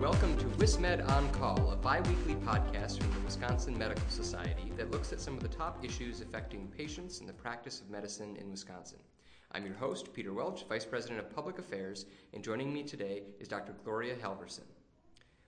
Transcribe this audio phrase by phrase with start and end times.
[0.00, 4.92] welcome to WisMed On Call, a bi weekly podcast from the Wisconsin Medical Society that
[4.92, 8.48] looks at some of the top issues affecting patients and the practice of medicine in
[8.48, 9.00] Wisconsin.
[9.50, 13.48] I'm your host, Peter Welch, Vice President of Public Affairs, and joining me today is
[13.48, 13.74] Dr.
[13.82, 14.66] Gloria Halverson.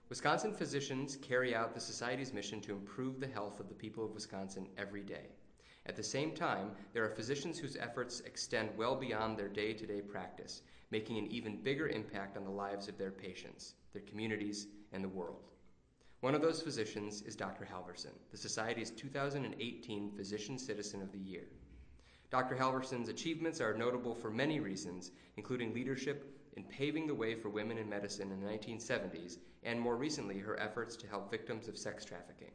[0.09, 4.11] Wisconsin physicians carry out the Society's mission to improve the health of the people of
[4.11, 5.27] Wisconsin every day.
[5.85, 9.85] At the same time, there are physicians whose efforts extend well beyond their day to
[9.85, 10.61] day practice,
[10.91, 15.09] making an even bigger impact on the lives of their patients, their communities, and the
[15.09, 15.49] world.
[16.19, 17.65] One of those physicians is Dr.
[17.65, 21.47] Halverson, the Society's 2018 Physician Citizen of the Year.
[22.29, 22.55] Dr.
[22.55, 27.79] Halverson's achievements are notable for many reasons, including leadership in paving the way for women
[27.79, 32.05] in medicine in the 1970s, and more recently, her efforts to help victims of sex
[32.05, 32.51] trafficking.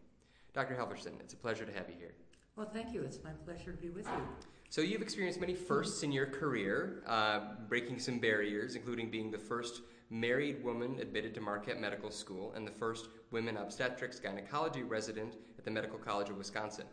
[0.54, 0.74] Dr.
[0.74, 2.14] Halverson, it's a pleasure to have you here.
[2.56, 3.02] Well, thank you.
[3.02, 4.22] It's my pleasure to be with you.
[4.70, 9.38] So, you've experienced many firsts in your career, uh, breaking some barriers, including being the
[9.38, 15.36] first married woman admitted to Marquette Medical School and the first women obstetrics gynecology resident
[15.58, 16.86] at the Medical College of Wisconsin.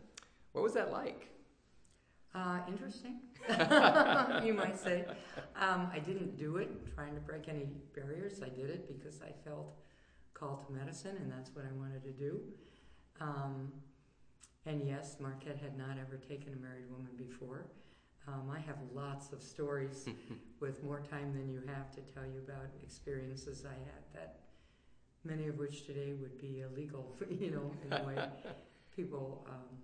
[0.51, 1.29] What was that like?
[2.35, 3.19] Uh, interesting,
[4.45, 5.05] you might say.
[5.55, 8.41] Um, I didn't do it trying to break any barriers.
[8.43, 9.75] I did it because I felt
[10.33, 12.41] called to medicine, and that's what I wanted to do.
[13.21, 13.71] Um,
[14.65, 17.65] and yes, Marquette had not ever taken a married woman before.
[18.27, 20.07] Um, I have lots of stories
[20.59, 24.39] with more time than you have to tell you about experiences I had that
[25.23, 28.17] many of which today would be illegal, you know, in the way
[28.95, 29.77] people um,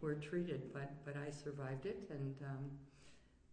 [0.00, 0.72] were treated.
[0.72, 2.70] But, but I survived it and um,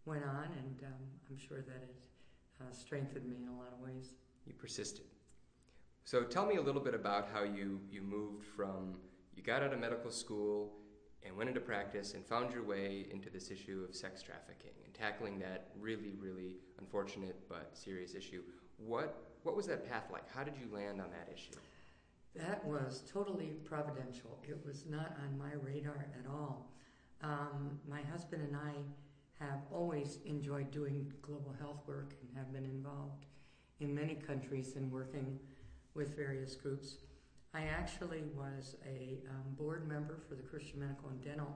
[0.04, 1.96] went on, and um, I'm sure that it
[2.60, 4.14] uh, strengthened me in a lot of ways.
[4.46, 5.04] You persisted.
[6.04, 8.96] So tell me a little bit about how you, you moved from
[9.34, 10.72] you got out of medical school
[11.24, 14.92] and went into practice and found your way into this issue of sex trafficking and
[14.92, 18.42] tackling that really, really unfortunate but serious issue.
[18.76, 20.24] What what was that path like?
[20.32, 21.58] How did you land on that issue?
[22.34, 24.38] That was totally providential.
[24.48, 26.70] It was not on my radar at all.
[27.22, 28.72] Um, my husband and I
[29.44, 33.26] have always enjoyed doing global health work and have been involved
[33.80, 35.38] in many countries and working
[35.94, 36.98] with various groups.
[37.54, 41.54] I actually was a um, board member for the Christian Medical and Dental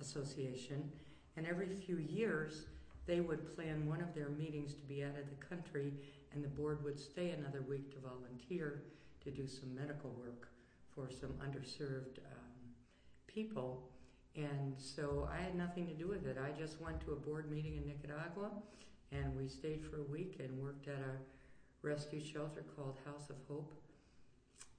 [0.00, 0.90] Association,
[1.36, 2.66] and every few years
[3.06, 5.92] they would plan one of their meetings to be out of the country,
[6.32, 8.84] and the board would stay another week to volunteer
[9.24, 10.48] to do some medical work
[10.94, 12.74] for some underserved um,
[13.26, 13.90] people.
[14.36, 16.38] And so I had nothing to do with it.
[16.38, 18.50] I just went to a board meeting in Nicaragua,
[19.10, 23.36] and we stayed for a week and worked at a rescue shelter called House of
[23.48, 23.74] Hope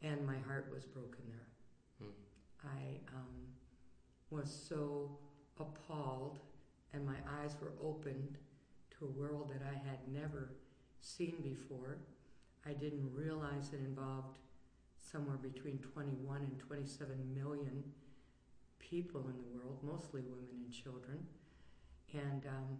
[0.03, 1.47] and my heart was broken there.
[1.99, 2.67] Hmm.
[2.67, 3.47] I um,
[4.29, 5.17] was so
[5.59, 6.39] appalled,
[6.93, 8.37] and my eyes were opened
[8.99, 10.51] to a world that I had never
[10.99, 11.97] seen before.
[12.65, 14.37] I didn't realize it involved
[15.11, 17.83] somewhere between 21 and 27 million
[18.79, 21.25] people in the world, mostly women and children.
[22.13, 22.77] And um,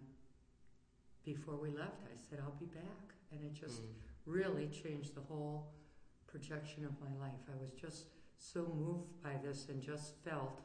[1.24, 3.14] before we left, I said, I'll be back.
[3.32, 3.86] And it just mm.
[4.26, 5.72] really changed the whole
[6.34, 7.38] projection of my life.
[7.48, 8.06] I was just
[8.38, 10.62] so moved by this and just felt,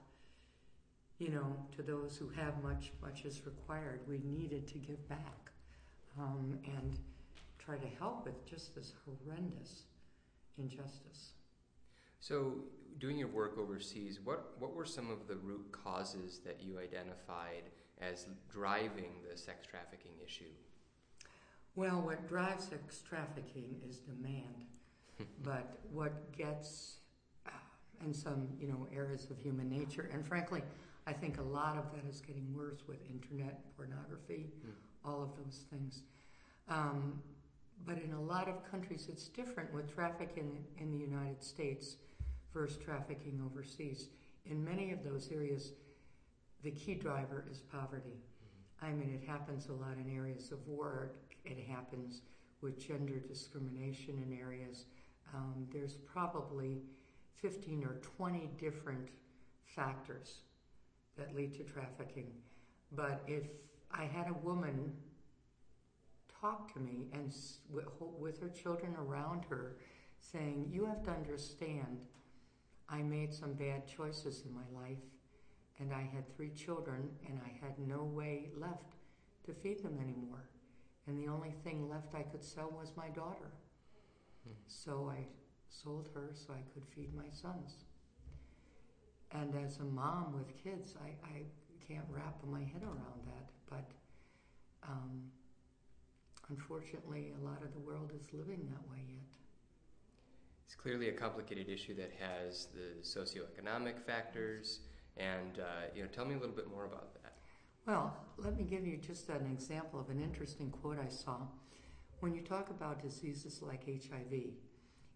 [1.19, 5.52] you know, to those who have much, much is required, we needed to give back
[6.18, 6.97] um, and
[7.63, 9.84] try to help with just this horrendous
[10.57, 11.34] injustice.
[12.19, 12.56] So,
[12.97, 17.69] doing your work overseas, what, what were some of the root causes that you identified
[18.01, 20.51] as driving the sex trafficking issue?
[21.75, 24.66] Well, what drives sex trafficking is demand
[25.44, 26.97] but what gets
[27.46, 27.52] uh,
[28.06, 30.62] in some you know areas of human nature, and frankly,
[31.07, 34.72] I think a lot of that is getting worse with internet pornography, mm.
[35.03, 36.03] all of those things.
[36.69, 37.22] Um,
[37.85, 41.96] but in a lot of countries, it's different with trafficking in the United States
[42.53, 44.09] versus trafficking overseas.
[44.46, 45.74] In many of those areas,
[46.63, 48.18] the key driver is poverty.
[48.19, 48.86] Mm-hmm.
[48.86, 51.12] I mean, it happens a lot in areas of war.
[51.45, 52.22] It happens
[52.62, 54.86] with gender discrimination in areas
[55.33, 56.81] um, there's probably
[57.41, 59.09] 15 or 20 different
[59.65, 60.39] factors
[61.17, 62.31] that lead to trafficking.
[62.91, 63.43] But if
[63.91, 64.93] I had a woman
[66.41, 67.33] talk to me and
[68.19, 69.75] with her children around her
[70.19, 71.99] saying, You have to understand,
[72.89, 74.97] I made some bad choices in my life,
[75.79, 78.95] and I had three children, and I had no way left
[79.45, 80.49] to feed them anymore.
[81.07, 83.51] And the only thing left I could sell was my daughter.
[84.68, 85.25] So I
[85.69, 87.86] sold her so I could feed my sons.
[89.31, 91.44] And as a mom with kids, I, I
[91.88, 93.50] can't wrap my head around that.
[93.69, 93.92] But
[94.84, 95.31] um,
[96.50, 99.28] unfortunately, a lot of the world is living that way yet.
[100.66, 104.81] It's clearly a complicated issue that has the socioeconomic factors,
[105.18, 107.34] and uh, you know, tell me a little bit more about that.
[107.88, 111.38] Well, let me give you just an example of an interesting quote I saw.
[112.19, 114.33] When you talk about diseases like HIV,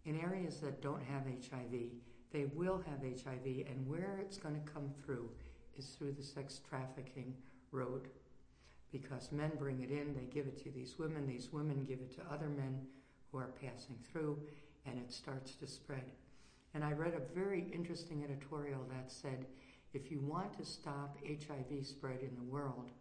[0.05, 1.91] in areas that don't have HIV,
[2.31, 5.29] they will have HIV, and where it's going to come through
[5.77, 7.33] is through the sex trafficking
[7.71, 8.07] road.
[8.91, 12.15] Because men bring it in, they give it to these women, these women give it
[12.15, 12.79] to other men
[13.31, 14.39] who are passing through,
[14.85, 16.09] and it starts to spread.
[16.73, 19.45] And I read a very interesting editorial that said
[19.93, 22.91] if you want to stop HIV spread in the world,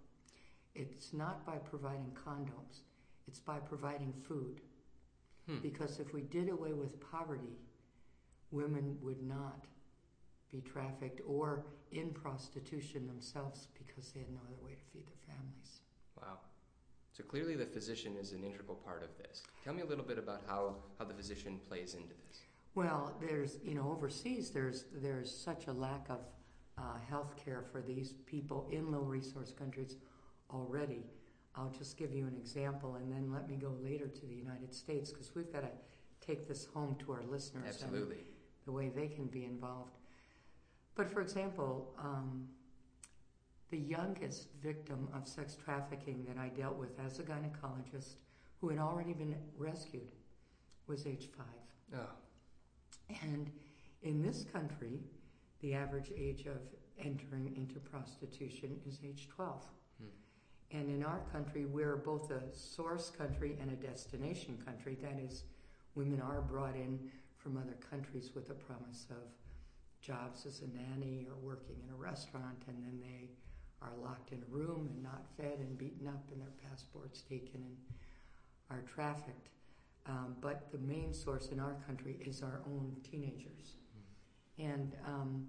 [0.74, 2.80] it's not by providing condoms,
[3.28, 4.60] it's by providing food.
[5.46, 5.58] Hmm.
[5.58, 7.58] Because if we did away with poverty,
[8.50, 9.66] women would not
[10.50, 15.34] be trafficked or in prostitution themselves because they had no other way to feed their
[15.34, 15.80] families.
[16.16, 16.38] Wow.
[17.12, 19.42] So clearly the physician is an integral part of this.
[19.64, 22.40] Tell me a little bit about how, how the physician plays into this.
[22.74, 26.20] Well, there's, you know, overseas there's, there's such a lack of
[26.78, 29.96] uh, health care for these people in low resource countries
[30.50, 31.04] already.
[31.56, 34.74] I'll just give you an example and then let me go later to the United
[34.74, 37.82] States because we've got to take this home to our listeners.
[37.82, 38.24] Absolutely.
[38.64, 39.96] the way they can be involved.
[40.94, 42.48] But for example, um,
[43.70, 48.16] the youngest victim of sex trafficking that I dealt with as a gynecologist
[48.60, 50.12] who had already been rescued
[50.86, 51.98] was age five.
[52.00, 53.16] Oh.
[53.22, 53.50] And
[54.02, 55.00] in this country,
[55.60, 56.60] the average age of
[56.98, 59.64] entering into prostitution is age 12.
[60.72, 64.96] And in our country, we're both a source country and a destination country.
[65.02, 65.44] That is,
[65.94, 66.98] women are brought in
[67.36, 69.28] from other countries with a promise of
[70.00, 73.28] jobs as a nanny or working in a restaurant, and then they
[73.82, 77.62] are locked in a room and not fed and beaten up, and their passports taken
[77.62, 77.76] and
[78.70, 79.48] are trafficked.
[80.06, 83.76] Um, but the main source in our country is our own teenagers.
[84.58, 84.72] Mm.
[84.72, 85.46] And um,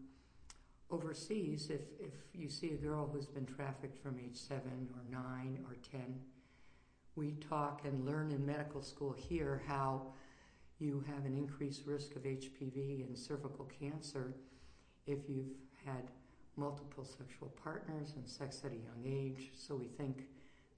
[0.90, 5.60] overseas, if, if you see a girl who's been trafficked from age seven or nine
[5.68, 6.20] or ten,
[7.16, 10.02] we talk and learn in medical school here how
[10.80, 14.34] you have an increased risk of HPV and cervical cancer
[15.06, 16.10] if you've had
[16.56, 19.52] multiple sexual partners and sex at a young age.
[19.56, 20.24] So we think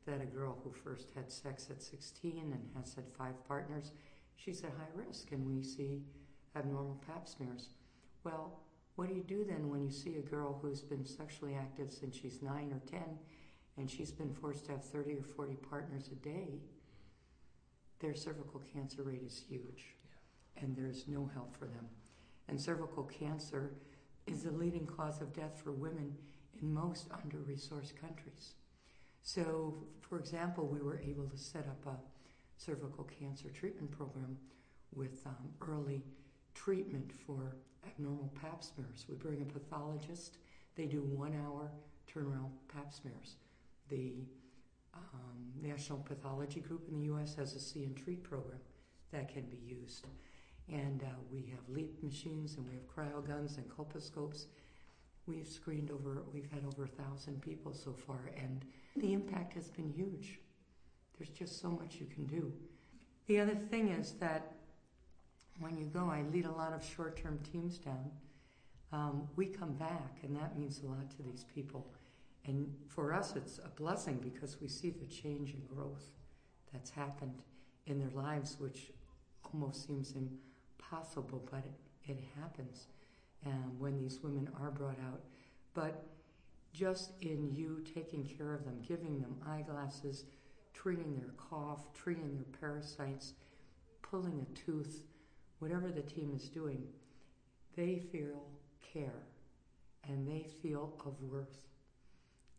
[0.06, 3.92] that a girl who first had sex at 16 and has had five partners,
[4.36, 6.04] she's at high risk, and we see
[6.56, 7.70] abnormal pap smears.
[8.24, 8.60] Well,
[8.96, 12.16] what do you do then when you see a girl who's been sexually active since
[12.16, 13.02] she's 9 or 10
[13.78, 16.62] and she's been forced to have 30 or 40 partners a day?
[18.00, 19.96] Their cervical cancer rate is huge,
[20.56, 20.64] yeah.
[20.64, 21.88] and there's no help for them.
[22.48, 23.72] And cervical cancer
[24.28, 26.16] is the leading cause of death for women
[26.62, 28.54] in most under resourced countries.
[29.24, 31.98] So, for example, we were able to set up a
[32.58, 34.38] cervical cancer treatment program
[34.94, 36.04] with um, early
[36.56, 37.56] treatment for
[37.86, 39.06] abnormal pap smears.
[39.08, 40.38] We bring a pathologist,
[40.76, 41.70] they do one hour
[42.12, 43.36] turnaround pap smears.
[43.90, 44.14] The
[44.94, 47.36] um, National Pathology Group in the U.S.
[47.36, 48.60] has a see and treat program
[49.12, 50.08] that can be used.
[50.72, 54.46] And uh, we have LEEP machines and we have cryoguns and colposcopes.
[55.28, 58.64] We've screened over, we've had over a thousand people so far, and
[58.96, 60.40] the impact has been huge.
[61.18, 62.52] There's just so much you can do.
[63.28, 64.54] The other thing is that
[65.60, 68.12] when you go, I lead a lot of short term teams down.
[68.92, 71.88] Um, we come back, and that means a lot to these people.
[72.46, 76.12] And for us, it's a blessing because we see the change and growth
[76.72, 77.42] that's happened
[77.88, 78.92] in their lives, which
[79.54, 82.88] almost seems impossible, but it, it happens
[83.46, 85.22] um, when these women are brought out.
[85.74, 86.06] But
[86.74, 90.26] just in you taking care of them, giving them eyeglasses,
[90.74, 93.34] treating their cough, treating their parasites,
[94.02, 95.04] pulling a tooth,
[95.60, 96.84] whatever the team is doing,
[97.76, 98.48] they feel
[98.94, 99.24] care
[100.08, 101.68] and they feel of worth.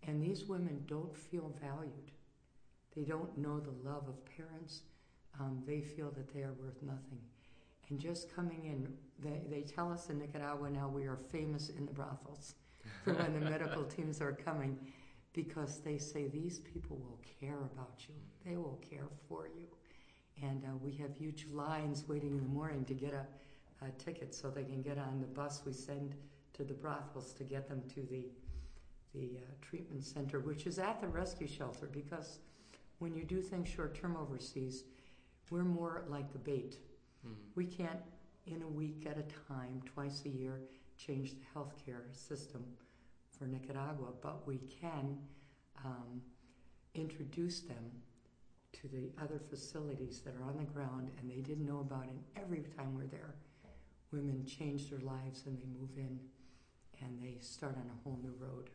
[0.06, 2.12] And these women don't feel valued.
[2.94, 4.82] They don't know the love of parents.
[5.38, 7.20] Um, they feel that they are worth nothing.
[7.88, 11.86] And just coming in, they, they tell us in Nicaragua now we are famous in
[11.86, 12.54] the brothels
[13.04, 14.78] for when the medical teams are coming
[15.32, 19.66] because they say these people will care about you, they will care for you.
[20.42, 23.26] And uh, we have huge lines waiting in the morning to get a,
[23.84, 26.14] a ticket so they can get on the bus we send
[26.54, 28.26] to the brothels to get them to the
[29.14, 32.38] the uh, treatment center, which is at the rescue shelter, because
[32.98, 34.84] when you do things short term overseas,
[35.50, 36.76] we're more like the bait.
[37.26, 37.34] Mm-hmm.
[37.54, 38.00] We can't,
[38.46, 40.60] in a week at a time, twice a year,
[40.96, 42.64] change the healthcare system
[43.38, 45.18] for Nicaragua, but we can
[45.84, 46.20] um,
[46.94, 47.90] introduce them
[48.80, 52.18] to the other facilities that are on the ground and they didn't know about, and
[52.36, 53.34] every time we're there,
[54.12, 56.18] women change their lives and they move in
[57.02, 58.70] and they start on a whole new road.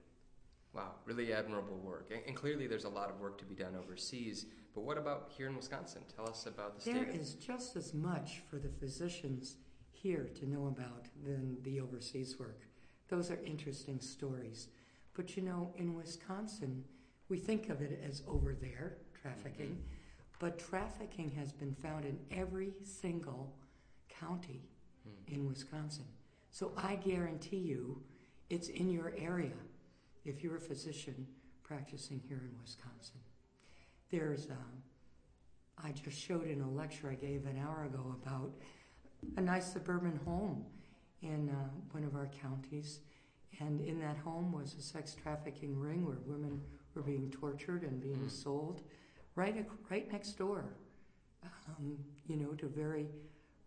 [0.74, 2.10] Wow, really admirable work.
[2.12, 4.46] And, and clearly there's a lot of work to be done overseas.
[4.74, 6.03] But what about here in Wisconsin?
[6.15, 7.20] Tell us about the There state.
[7.20, 9.55] is just as much for the physicians
[9.91, 12.62] here to know about than the overseas work.
[13.10, 14.70] Those are interesting stories.
[15.13, 16.86] But you know, in Wisconsin,
[17.27, 19.78] we think of it as over there, trafficking,
[20.40, 23.54] but trafficking has been found in every single
[24.10, 24.62] county
[25.04, 25.34] Hmm.
[25.34, 26.06] in Wisconsin.
[26.51, 28.04] So I guarantee you
[28.51, 29.58] it's in your area
[30.25, 31.28] if you're a physician
[31.63, 33.20] practicing here in Wisconsin.
[34.12, 34.84] There's, um,
[35.78, 38.51] I just showed in a lecture I gave an hour ago about
[39.38, 40.66] a nice suburban home
[41.24, 43.00] in uh, one of our counties.
[43.60, 46.62] And in that home was a sex trafficking ring where women
[46.94, 48.30] were being tortured and being Mm.
[48.30, 48.84] sold
[49.36, 50.76] right, right next door,
[51.44, 51.98] um,
[52.28, 53.08] you know, to very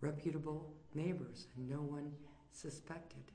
[0.00, 2.12] reputable neighbors, and no one
[2.52, 3.32] suspected.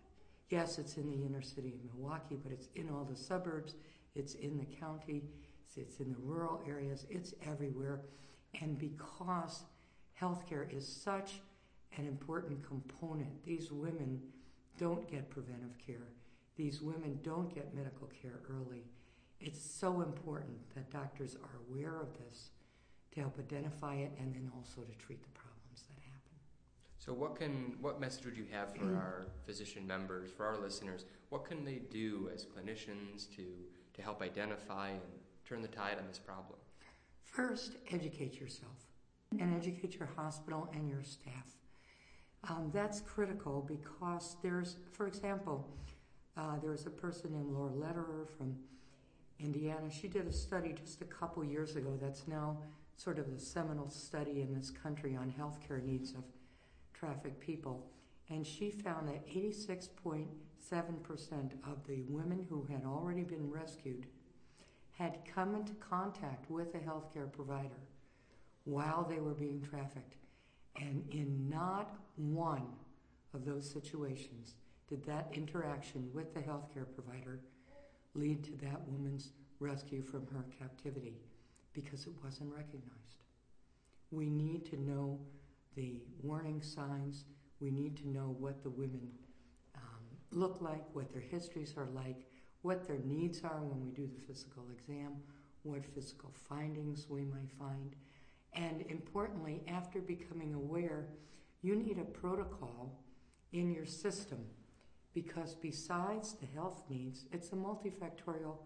[0.50, 3.76] Yes, it's in the inner city of Milwaukee, but it's in all the suburbs,
[4.16, 5.30] it's in the county,
[5.76, 8.02] it's- in the rural areas, it's everywhere.
[8.62, 9.64] And because
[10.20, 11.42] healthcare is such
[11.98, 14.22] an important component, these women
[14.78, 16.08] don't get preventive care,
[16.56, 18.84] these women don't get medical care early.
[19.40, 22.52] It's so important that doctors are aware of this
[23.14, 26.38] to help identify it and then also to treat the problems that happen.
[26.98, 31.06] So what can what message would you have for our physician members, for our listeners?
[31.30, 33.46] What can they do as clinicians to
[33.94, 35.02] to help identify and
[35.46, 36.60] turn the tide on this problem?
[37.24, 38.76] First, educate yourself
[39.40, 41.56] and educate your hospital and your staff.
[42.48, 45.68] Um, that's critical because there's, for example,
[46.38, 48.56] uh, there's a person named Laura Lederer from
[49.40, 49.90] Indiana.
[49.90, 52.58] She did a study just a couple years ago that's now
[52.98, 56.24] sort of the seminal study in this country on healthcare needs of
[56.94, 57.90] trafficked people.
[58.30, 60.28] And she found that 86.7%
[61.66, 64.06] of the women who had already been rescued
[64.92, 67.80] had come into contact with a healthcare provider
[68.66, 70.16] while they were being trafficked.
[70.76, 72.68] And in not one
[73.34, 74.56] of those situations
[74.90, 77.40] did that interaction with the healthcare provider
[78.16, 81.18] lead to that woman's rescue from her captivity
[81.74, 83.24] because it wasn't recognized.
[84.12, 85.20] We need to know
[85.76, 87.26] the warning signs.
[87.60, 89.10] We need to know what the women
[89.76, 92.26] um, look like, what their histories are like,
[92.62, 95.18] what their needs are when we do the physical exam,
[95.64, 97.96] what physical findings we might find.
[98.54, 101.06] And importantly, after becoming aware,
[101.62, 103.00] you need a protocol
[103.52, 104.40] in your system
[105.14, 108.58] because besides the health needs, it's a multifactorial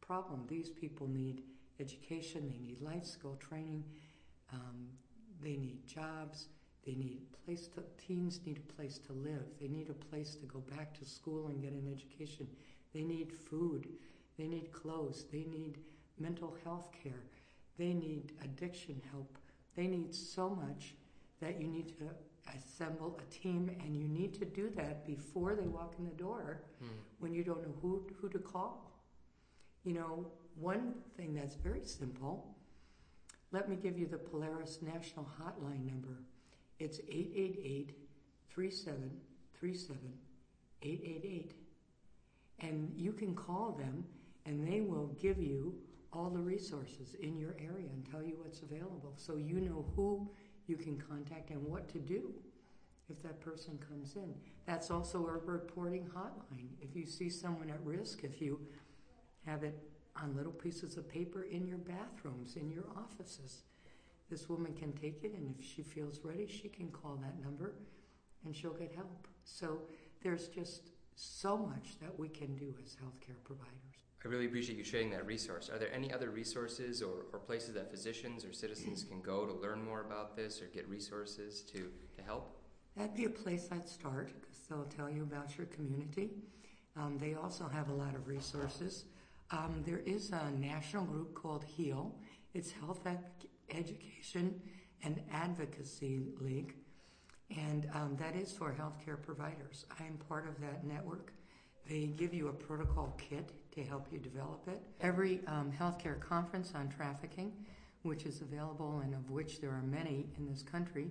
[0.00, 0.44] problem.
[0.48, 1.42] These people need
[1.78, 3.84] education, they need life skill training,
[4.52, 4.88] um,
[5.42, 6.48] they need jobs,
[6.84, 10.46] they need place to teens need a place to live, they need a place to
[10.46, 12.46] go back to school and get an education,
[12.94, 13.88] they need food,
[14.38, 15.78] they need clothes, they need
[16.18, 17.24] mental health care,
[17.78, 19.38] they need addiction help,
[19.76, 20.94] they need so much
[21.40, 21.94] that you need to
[22.56, 26.62] assemble a team and you need to do that before they walk in the door
[26.80, 26.86] Hmm.
[27.18, 28.90] when you don't know who, who to call.
[29.84, 32.54] You know, one thing that's very simple,
[33.52, 36.22] let me give you the Polaris National Hotline number.
[36.78, 37.94] It's 888
[38.48, 39.98] 3737
[40.82, 41.52] 888.
[42.60, 44.04] And you can call them
[44.46, 45.74] and they will give you
[46.12, 50.28] all the resources in your area and tell you what's available so you know who
[50.70, 52.32] you can contact and what to do
[53.10, 54.32] if that person comes in.
[54.66, 56.68] That's also a reporting hotline.
[56.80, 58.60] If you see someone at risk, if you
[59.44, 59.76] have it
[60.16, 63.62] on little pieces of paper in your bathrooms, in your offices,
[64.30, 67.74] this woman can take it and if she feels ready, she can call that number
[68.44, 69.26] and she'll get help.
[69.44, 69.80] So
[70.22, 74.09] there's just so much that we can do as healthcare providers.
[74.22, 75.70] I really appreciate you sharing that resource.
[75.70, 79.52] Are there any other resources or, or places that physicians or citizens can go to
[79.52, 82.54] learn more about this or get resources to, to help?
[82.96, 86.30] That'd be a place I'd start because they'll tell you about your community.
[86.96, 89.04] Um, they also have a lot of resources.
[89.52, 92.14] Um, there is a national group called HEAL.
[92.52, 93.06] It's Health
[93.70, 94.60] Education
[95.02, 96.74] and Advocacy League,
[97.56, 99.86] and um, that is for healthcare providers.
[99.98, 101.32] I am part of that network.
[101.90, 104.80] They give you a protocol kit to help you develop it.
[105.00, 107.52] Every um, healthcare conference on trafficking,
[108.02, 111.10] which is available and of which there are many in this country,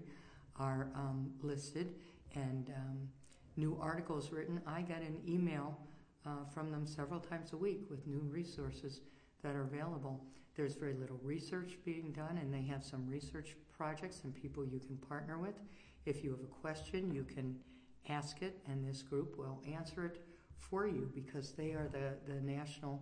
[0.58, 1.96] are um, listed
[2.34, 3.10] and um,
[3.58, 4.62] new articles written.
[4.66, 5.78] I get an email
[6.26, 9.02] uh, from them several times a week with new resources
[9.44, 10.24] that are available.
[10.56, 14.80] There's very little research being done, and they have some research projects and people you
[14.80, 15.60] can partner with.
[16.06, 17.58] If you have a question, you can
[18.08, 20.22] ask it, and this group will answer it
[20.60, 23.02] for you because they are the, the national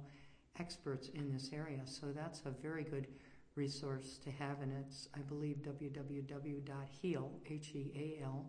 [0.60, 1.82] experts in this area.
[1.86, 3.08] So that's a very good
[3.56, 8.46] resource to have, and it's, I believe, www.heal, H-E-A-L,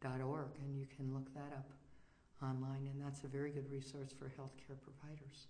[0.00, 1.70] dot org, and you can look that up
[2.42, 5.46] online, and that's a very good resource for healthcare providers.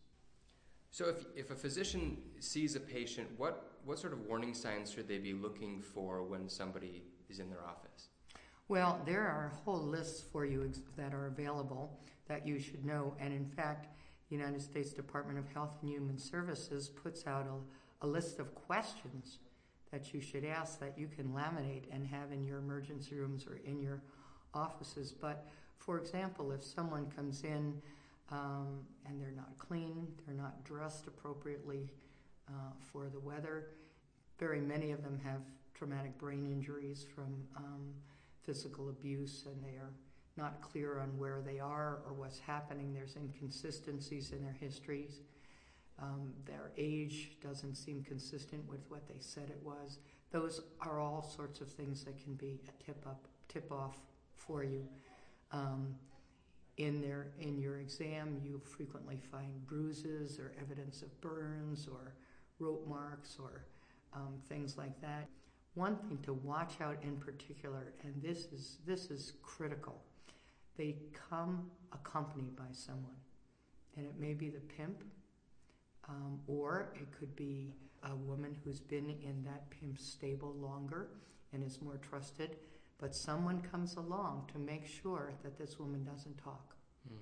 [0.91, 5.07] So, if, if a physician sees a patient, what, what sort of warning signs should
[5.07, 8.09] they be looking for when somebody is in their office?
[8.69, 11.99] Well, there are whole lists for you that are available
[12.29, 13.89] that you should know, and in fact,
[14.29, 18.55] the United States Department of Health and Human Services puts out a, a list of
[18.55, 19.39] questions
[19.91, 23.59] that you should ask that you can laminate and have in your emergency rooms or
[23.65, 24.03] in your
[24.53, 25.13] offices.
[25.19, 25.47] But
[25.79, 27.81] for example, if someone comes in
[28.31, 31.89] um, and they're not clean, they're not dressed appropriately
[32.51, 33.69] uh, for the weather,
[34.39, 35.41] very many of them have
[35.73, 37.95] traumatic brain injuries from um,
[38.49, 39.93] physical abuse and they are
[40.39, 42.95] not clear on where they are or what's happening.
[42.95, 45.21] There's inconsistencies in their histories.
[46.01, 49.99] Um, their age doesn't seem consistent with what they said it was.
[50.31, 53.99] Those are all sorts of things that can be a tip up, tip off
[54.35, 54.89] for you.
[55.53, 55.95] Um,
[56.79, 62.15] in their in your exam, you frequently find bruises or evidence of burns or
[62.61, 63.67] rope marks or
[64.15, 65.29] um, things like that.
[65.75, 70.03] One thing to watch out in particular, and this is this is critical,
[70.77, 70.97] they
[71.31, 73.17] come accompanied by someone,
[73.97, 75.05] and it may be the pimp,
[76.09, 81.09] um, or it could be a woman who's been in that pimp's stable longer
[81.53, 82.57] and is more trusted
[82.99, 86.75] but someone comes along to make sure that this woman doesn't talk.
[87.09, 87.19] Mm.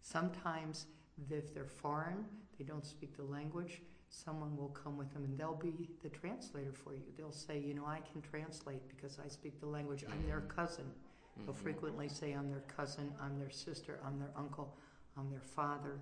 [0.00, 0.86] Sometimes,
[1.30, 2.24] if they're foreign,
[2.58, 3.82] they don't speak the language,
[4.12, 7.02] someone will come with them and they'll be the translator for you.
[7.16, 10.04] They'll say, You know, I can translate because I speak the language.
[10.06, 10.60] I'm their mm-hmm.
[10.60, 10.84] cousin.
[10.84, 11.46] Mm-hmm.
[11.46, 14.76] They'll frequently say, I'm their cousin, I'm their sister, I'm their uncle,
[15.16, 15.98] I'm their father.